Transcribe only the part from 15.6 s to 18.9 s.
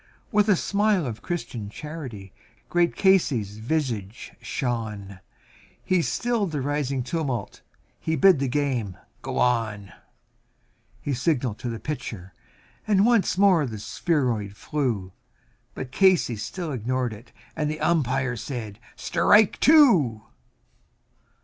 But Casey still ignored it and the Umpire said